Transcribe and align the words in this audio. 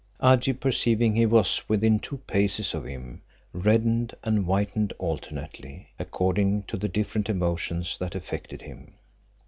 Agib, 0.19 0.59
perceiving 0.61 1.13
he 1.13 1.27
was 1.27 1.61
within 1.69 1.99
two 1.99 2.17
paces 2.25 2.73
of 2.73 2.85
him, 2.85 3.21
reddened 3.53 4.15
and 4.23 4.45
whitened 4.45 4.91
alternately, 4.97 5.89
according 5.99 6.63
to 6.63 6.75
the 6.75 6.89
different 6.89 7.29
emotions 7.29 7.99
that 7.99 8.15
affected 8.15 8.63
him. 8.63 8.95